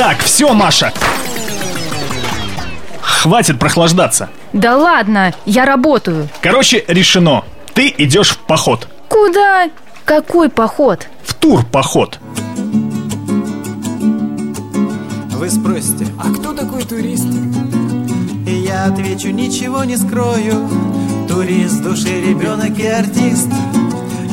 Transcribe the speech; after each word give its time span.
Так, 0.00 0.20
все, 0.20 0.54
Маша. 0.54 0.94
Хватит 3.02 3.58
прохлаждаться. 3.58 4.30
Да 4.54 4.78
ладно, 4.78 5.34
я 5.44 5.66
работаю. 5.66 6.26
Короче, 6.40 6.82
решено. 6.88 7.44
Ты 7.74 7.94
идешь 7.98 8.30
в 8.30 8.38
поход. 8.38 8.88
Куда? 9.10 9.68
Какой 10.06 10.48
поход? 10.48 11.06
В 11.22 11.34
тур 11.34 11.66
поход. 11.66 12.18
Вы 15.32 15.50
спросите, 15.50 16.06
а 16.18 16.32
кто 16.32 16.54
такой 16.54 16.82
турист? 16.84 17.28
И 18.46 18.52
я 18.52 18.86
отвечу, 18.86 19.28
ничего 19.28 19.84
не 19.84 19.98
скрою 19.98 20.66
Турист 21.28 21.82
души, 21.82 22.22
ребенок 22.22 22.78
и 22.78 22.86
артист 22.86 23.48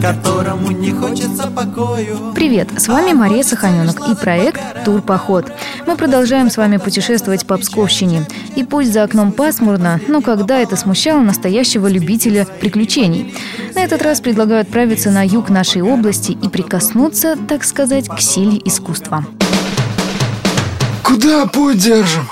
которому 0.00 0.70
не 0.70 0.92
хочется 0.92 1.50
покою. 1.50 2.32
Привет, 2.34 2.68
с 2.76 2.88
вами 2.88 3.12
Мария 3.12 3.42
Саханенок 3.42 4.08
и 4.08 4.14
проект 4.14 4.60
«Тур 4.84 5.02
Поход». 5.02 5.50
Мы 5.86 5.96
продолжаем 5.96 6.50
с 6.50 6.56
вами 6.56 6.76
путешествовать 6.76 7.46
по 7.46 7.56
Псковщине. 7.56 8.26
И 8.54 8.64
пусть 8.64 8.92
за 8.92 9.02
окном 9.02 9.32
пасмурно, 9.32 10.00
но 10.06 10.20
когда 10.20 10.58
это 10.58 10.76
смущало 10.76 11.20
настоящего 11.20 11.86
любителя 11.88 12.46
приключений. 12.60 13.34
На 13.74 13.82
этот 13.82 14.02
раз 14.02 14.20
предлагаю 14.20 14.62
отправиться 14.62 15.10
на 15.10 15.26
юг 15.26 15.50
нашей 15.50 15.82
области 15.82 16.32
и 16.32 16.48
прикоснуться, 16.48 17.36
так 17.48 17.64
сказать, 17.64 18.08
к 18.08 18.20
силе 18.20 18.60
искусства. 18.64 19.24
Куда 21.02 21.46
путь 21.46 21.78
держим? 21.78 22.28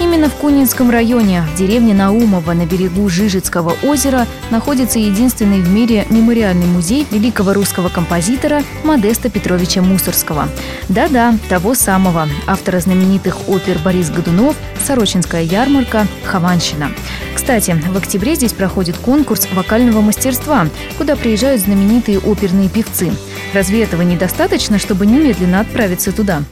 Именно 0.00 0.30
в 0.30 0.34
Кунинском 0.36 0.88
районе, 0.90 1.42
в 1.42 1.58
деревне 1.58 1.92
Наумово 1.92 2.54
на 2.54 2.64
берегу 2.64 3.06
Жижицкого 3.10 3.76
озера, 3.82 4.26
находится 4.50 4.98
единственный 4.98 5.60
в 5.60 5.68
мире 5.68 6.06
мемориальный 6.08 6.64
музей 6.64 7.06
великого 7.10 7.52
русского 7.52 7.90
композитора 7.90 8.62
Модеста 8.82 9.28
Петровича 9.28 9.82
Мусорского. 9.82 10.48
Да-да, 10.88 11.34
того 11.50 11.74
самого, 11.74 12.28
автора 12.46 12.80
знаменитых 12.80 13.46
опер 13.46 13.78
Борис 13.84 14.08
Годунов, 14.08 14.56
Сорочинская 14.82 15.42
ярмарка, 15.42 16.06
Хованщина. 16.24 16.92
Кстати, 17.34 17.78
в 17.92 17.96
октябре 17.98 18.36
здесь 18.36 18.54
проходит 18.54 18.96
конкурс 18.96 19.48
вокального 19.52 20.00
мастерства, 20.00 20.66
куда 20.96 21.14
приезжают 21.14 21.60
знаменитые 21.60 22.20
оперные 22.20 22.70
певцы. 22.70 23.12
Разве 23.52 23.82
этого 23.82 24.00
недостаточно, 24.00 24.78
чтобы 24.78 25.04
немедленно 25.04 25.60
отправиться 25.60 26.10
туда? 26.10 26.42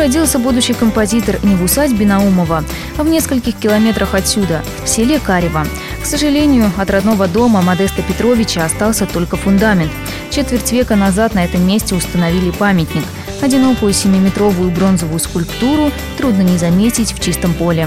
Родился 0.00 0.38
будущий 0.38 0.72
композитор 0.72 1.36
не 1.42 1.54
в 1.56 1.62
усадьбе 1.62 2.06
Наумова, 2.06 2.64
а 2.96 3.02
в 3.02 3.08
нескольких 3.10 3.54
километрах 3.56 4.14
отсюда, 4.14 4.62
в 4.82 4.88
селе 4.88 5.20
Карево. 5.20 5.66
К 6.02 6.06
сожалению, 6.06 6.72
от 6.78 6.88
родного 6.88 7.28
дома 7.28 7.60
Модеста 7.60 8.00
Петровича 8.00 8.64
остался 8.64 9.04
только 9.04 9.36
фундамент. 9.36 9.92
Четверть 10.30 10.72
века 10.72 10.96
назад 10.96 11.34
на 11.34 11.44
этом 11.44 11.66
месте 11.66 11.94
установили 11.94 12.50
памятник. 12.50 13.04
Одинокую 13.42 13.92
семиметровую 13.92 14.70
бронзовую 14.70 15.20
скульптуру 15.20 15.92
трудно 16.16 16.40
не 16.40 16.56
заметить 16.56 17.12
в 17.12 17.20
чистом 17.20 17.52
поле. 17.52 17.86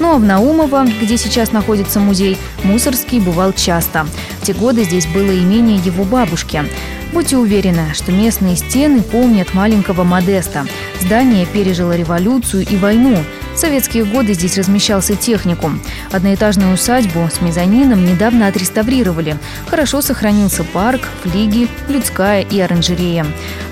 Ну 0.00 0.14
а 0.14 0.16
в 0.16 0.24
Наумово, 0.24 0.86
где 1.02 1.18
сейчас 1.18 1.52
находится 1.52 2.00
музей, 2.00 2.38
Мусорский 2.62 3.20
бывал 3.20 3.52
часто. 3.52 4.06
В 4.40 4.46
те 4.46 4.54
годы 4.54 4.84
здесь 4.84 5.06
было 5.06 5.38
имение 5.38 5.76
его 5.76 6.04
бабушки. 6.04 6.64
Будьте 7.14 7.36
уверены, 7.36 7.94
что 7.94 8.10
местные 8.10 8.56
стены 8.56 9.00
помнят 9.00 9.54
маленького 9.54 10.02
Модеста. 10.02 10.66
Здание 11.00 11.46
пережило 11.46 11.96
революцию 11.96 12.66
и 12.68 12.76
войну. 12.76 13.16
В 13.54 13.56
советские 13.56 14.04
годы 14.04 14.34
здесь 14.34 14.58
размещался 14.58 15.14
техникум. 15.14 15.80
Одноэтажную 16.10 16.74
усадьбу 16.74 17.28
с 17.32 17.40
мезонином 17.40 18.04
недавно 18.04 18.48
отреставрировали. 18.48 19.36
Хорошо 19.68 20.02
сохранился 20.02 20.64
парк, 20.64 21.02
флиги, 21.22 21.68
людская 21.88 22.42
и 22.42 22.58
оранжерея. 22.58 23.24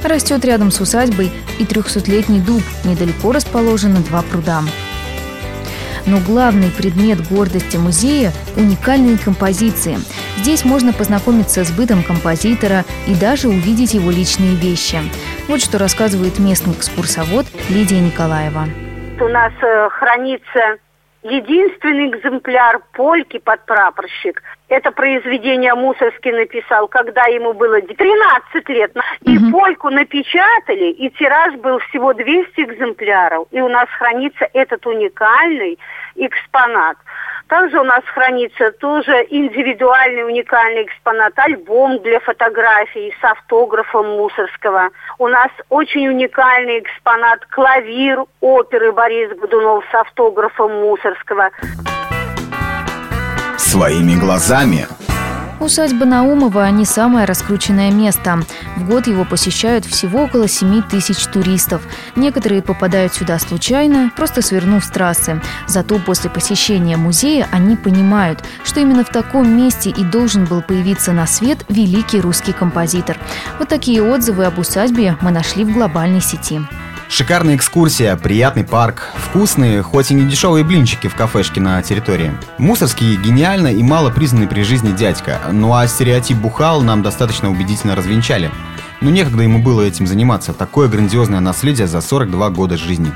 Растет 0.04 0.44
рядом 0.44 0.70
с 0.70 0.80
усадьбой 0.80 1.32
и 1.58 1.64
трехсотлетний 1.64 2.38
дуб. 2.38 2.62
Недалеко 2.84 3.32
расположены 3.32 3.98
два 4.02 4.22
пруда. 4.22 4.62
Но 6.06 6.18
главный 6.18 6.70
предмет 6.70 7.26
гордости 7.28 7.76
музея– 7.76 8.32
уникальные 8.56 9.18
композиции. 9.18 9.96
Здесь 10.38 10.64
можно 10.64 10.92
познакомиться 10.92 11.64
с 11.64 11.70
бытом 11.70 12.02
композитора 12.02 12.84
и 13.06 13.14
даже 13.14 13.48
увидеть 13.48 13.94
его 13.94 14.10
личные 14.10 14.56
вещи. 14.56 14.98
Вот 15.48 15.60
что 15.60 15.78
рассказывает 15.78 16.38
местный 16.38 16.74
экскурсовод 16.74 17.46
Лидия 17.68 18.00
Николаева. 18.00 18.64
У 19.20 19.28
нас 19.28 19.52
э, 19.62 19.88
хранится 19.90 20.78
единственный 21.22 22.10
экземпляр 22.10 22.80
польки 22.92 23.38
под 23.38 23.64
прапорщик. 23.66 24.42
Это 24.72 24.90
произведение 24.90 25.74
Мусорский 25.74 26.32
написал, 26.32 26.88
когда 26.88 27.24
ему 27.26 27.52
было 27.52 27.82
13 27.82 28.68
лет. 28.70 28.96
И 29.20 29.36
угу. 29.36 29.50
польку 29.50 29.90
напечатали, 29.90 30.92
и 30.92 31.10
тираж 31.10 31.56
был 31.56 31.78
всего 31.80 32.14
200 32.14 32.58
экземпляров. 32.58 33.48
И 33.50 33.60
у 33.60 33.68
нас 33.68 33.86
хранится 33.98 34.48
этот 34.54 34.86
уникальный 34.86 35.78
экспонат. 36.14 36.96
Также 37.48 37.80
у 37.80 37.84
нас 37.84 38.02
хранится 38.14 38.72
тоже 38.72 39.26
индивидуальный 39.28 40.24
уникальный 40.24 40.84
экспонат, 40.84 41.38
альбом 41.38 41.98
для 41.98 42.20
фотографий 42.20 43.14
с 43.20 43.24
автографом 43.24 44.06
Мусорского. 44.16 44.88
У 45.18 45.28
нас 45.28 45.50
очень 45.68 46.08
уникальный 46.08 46.78
экспонат 46.78 47.44
клавир 47.50 48.24
оперы 48.40 48.92
Борис 48.92 49.36
Годунов 49.36 49.84
с 49.90 49.94
автографом 49.94 50.72
Мусорского. 50.80 51.50
Своими 53.62 54.16
глазами 54.16 54.88
Усадьба 55.60 56.04
Наумова 56.04 56.68
не 56.70 56.84
самое 56.84 57.26
раскрученное 57.26 57.92
место. 57.92 58.40
В 58.76 58.88
год 58.88 59.06
его 59.06 59.24
посещают 59.24 59.86
всего 59.86 60.24
около 60.24 60.48
7 60.48 60.82
тысяч 60.82 61.24
туристов. 61.26 61.82
Некоторые 62.16 62.60
попадают 62.60 63.14
сюда 63.14 63.38
случайно, 63.38 64.10
просто 64.16 64.42
свернув 64.42 64.84
с 64.84 64.88
трассы. 64.88 65.40
Зато 65.68 66.00
после 66.00 66.28
посещения 66.28 66.96
музея 66.96 67.46
они 67.52 67.76
понимают, 67.76 68.42
что 68.64 68.80
именно 68.80 69.04
в 69.04 69.10
таком 69.10 69.56
месте 69.56 69.90
и 69.90 70.02
должен 70.02 70.44
был 70.44 70.60
появиться 70.60 71.12
на 71.12 71.28
свет 71.28 71.64
великий 71.68 72.20
русский 72.20 72.52
композитор. 72.52 73.16
Вот 73.60 73.68
такие 73.68 74.02
отзывы 74.02 74.44
об 74.44 74.58
усадьбе 74.58 75.16
мы 75.20 75.30
нашли 75.30 75.62
в 75.62 75.72
глобальной 75.72 76.20
сети. 76.20 76.60
Шикарная 77.12 77.56
экскурсия, 77.56 78.16
приятный 78.16 78.64
парк, 78.64 79.12
вкусные, 79.16 79.82
хоть 79.82 80.10
и 80.10 80.14
не 80.14 80.24
дешевые 80.24 80.64
блинчики 80.64 81.08
в 81.08 81.14
кафешке 81.14 81.60
на 81.60 81.82
территории. 81.82 82.32
Мусорский 82.56 83.16
гениально 83.16 83.66
и 83.66 83.82
мало 83.82 84.08
признанный 84.08 84.48
при 84.48 84.62
жизни 84.62 84.92
дядька, 84.92 85.38
ну 85.52 85.74
а 85.74 85.86
стереотип 85.86 86.38
бухал 86.38 86.80
нам 86.80 87.02
достаточно 87.02 87.50
убедительно 87.50 87.94
развенчали. 87.94 88.50
Но 89.02 89.10
некогда 89.10 89.42
ему 89.42 89.62
было 89.62 89.82
этим 89.82 90.06
заниматься, 90.06 90.54
такое 90.54 90.88
грандиозное 90.88 91.40
наследие 91.40 91.86
за 91.86 92.00
42 92.00 92.48
года 92.48 92.78
жизни. 92.78 93.12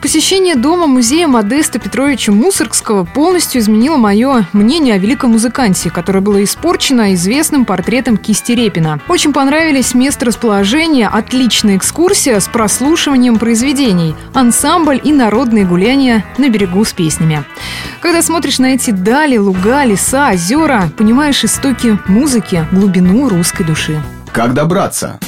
Посещение 0.00 0.54
дома 0.54 0.86
музея 0.86 1.26
Модеста 1.26 1.80
Петровича 1.80 2.30
Мусоргского 2.30 3.04
полностью 3.04 3.60
изменило 3.60 3.96
мое 3.96 4.46
мнение 4.52 4.94
о 4.94 4.98
великом 4.98 5.32
музыканте, 5.32 5.90
которое 5.90 6.20
было 6.20 6.44
испорчено 6.44 7.14
известным 7.14 7.64
портретом 7.64 8.16
Кисти 8.16 8.52
Репина. 8.52 9.00
Очень 9.08 9.32
понравились 9.32 9.94
место 9.94 10.26
расположения, 10.26 11.08
отличная 11.08 11.76
экскурсия 11.76 12.38
с 12.38 12.46
прослушиванием 12.46 13.40
произведений, 13.40 14.14
ансамбль 14.34 15.00
и 15.02 15.12
народные 15.12 15.64
гуляния 15.64 16.24
на 16.38 16.48
берегу 16.48 16.84
с 16.84 16.92
песнями. 16.92 17.42
Когда 18.00 18.22
смотришь 18.22 18.60
на 18.60 18.74
эти 18.74 18.92
дали, 18.92 19.36
луга, 19.36 19.84
леса, 19.84 20.30
озера, 20.30 20.90
понимаешь 20.96 21.42
истоки 21.42 21.98
музыки, 22.06 22.64
глубину 22.70 23.28
русской 23.28 23.64
души. 23.64 24.00
Как 24.32 24.54
добраться? 24.54 25.18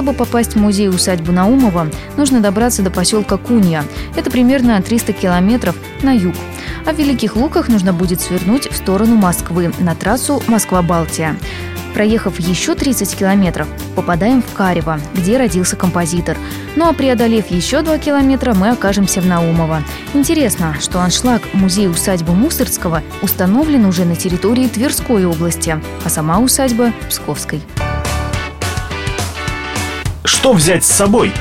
Чтобы 0.00 0.14
попасть 0.14 0.54
в 0.54 0.56
музей-усадьбу 0.56 1.30
Наумова, 1.30 1.86
нужно 2.16 2.40
добраться 2.40 2.80
до 2.80 2.90
поселка 2.90 3.36
Кунья. 3.36 3.84
Это 4.16 4.30
примерно 4.30 4.80
300 4.80 5.12
километров 5.12 5.76
на 6.02 6.12
юг. 6.12 6.34
А 6.86 6.94
в 6.94 6.98
Великих 6.98 7.36
Луках 7.36 7.68
нужно 7.68 7.92
будет 7.92 8.22
свернуть 8.22 8.66
в 8.70 8.74
сторону 8.74 9.16
Москвы 9.16 9.74
на 9.78 9.94
трассу 9.94 10.42
Москва-Балтия. 10.46 11.36
Проехав 11.92 12.40
еще 12.40 12.74
30 12.74 13.14
километров, 13.14 13.68
попадаем 13.94 14.40
в 14.40 14.50
Карево, 14.54 14.98
где 15.14 15.36
родился 15.36 15.76
композитор. 15.76 16.38
Ну 16.76 16.88
а 16.88 16.94
преодолев 16.94 17.50
еще 17.50 17.82
2 17.82 17.98
километра, 17.98 18.54
мы 18.54 18.70
окажемся 18.70 19.20
в 19.20 19.26
Наумово. 19.26 19.82
Интересно, 20.14 20.76
что 20.80 21.02
аншлаг 21.02 21.42
музей-усадьбы 21.52 22.32
Мусорского 22.32 23.02
установлен 23.20 23.84
уже 23.84 24.06
на 24.06 24.16
территории 24.16 24.66
Тверской 24.66 25.26
области, 25.26 25.78
а 26.02 26.08
сама 26.08 26.38
усадьба– 26.38 26.94
Псковской. 27.10 27.60
Что 30.40 30.54
взять 30.54 30.84
с 30.84 30.90
собой? 30.90 31.32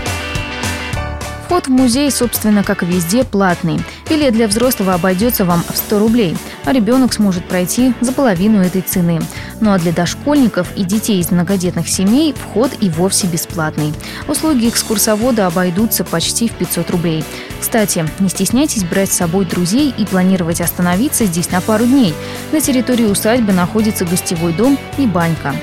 Вход 1.46 1.68
в 1.68 1.70
музей, 1.70 2.12
собственно, 2.12 2.66
как 2.66 2.84
везде, 2.84 3.24
платный. 3.24 3.80
Билет 4.10 4.34
для 4.34 4.46
взрослого 4.46 4.94
обойдется 4.94 5.46
вам 5.46 5.64
в 5.70 5.78
100 5.78 6.00
рублей, 6.00 6.38
а 6.66 6.74
ребенок 6.74 7.14
сможет 7.14 7.46
пройти 7.46 7.94
за 8.02 8.12
половину 8.12 8.60
этой 8.60 8.82
цены. 8.82 9.22
Ну 9.62 9.72
а 9.72 9.80
для 9.80 9.94
дошкольников 9.94 10.76
и 10.76 10.84
детей 10.84 11.22
из 11.22 11.32
многодетных 11.32 11.88
семей 11.88 12.34
вход 12.34 12.72
и 12.82 12.90
вовсе 12.90 13.28
бесплатный. 13.28 13.94
Услуги 14.28 14.68
экскурсовода 14.68 15.48
обойдутся 15.48 16.04
почти 16.04 16.50
в 16.50 16.52
500 16.56 16.92
рублей. 16.92 17.24
Кстати, 17.62 18.06
не 18.20 18.28
стесняйтесь 18.28 18.84
брать 18.84 19.14
с 19.14 19.16
собой 19.16 19.46
друзей 19.46 19.96
и 19.98 20.06
планировать 20.06 20.60
остановиться 20.60 21.24
здесь 21.24 21.52
на 21.52 21.62
пару 21.62 21.86
дней. 21.86 22.14
На 22.52 22.60
территории 22.60 23.06
усадьбы 23.06 23.54
находится 23.54 24.04
гостевой 24.04 24.52
дом 24.52 24.78
и 24.98 25.06
банька. 25.06 25.56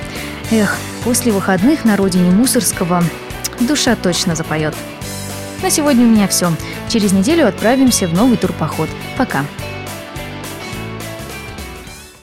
Эх, 0.50 0.78
после 1.04 1.32
выходных 1.32 1.84
на 1.84 1.96
родине 1.96 2.30
Мусорского 2.30 3.02
душа 3.60 3.96
точно 3.96 4.34
запоет. 4.34 4.74
На 5.62 5.70
сегодня 5.70 6.04
у 6.04 6.08
меня 6.08 6.28
все. 6.28 6.52
Через 6.88 7.12
неделю 7.12 7.48
отправимся 7.48 8.06
в 8.06 8.14
новый 8.14 8.36
турпоход. 8.36 8.88
Пока. 9.16 9.44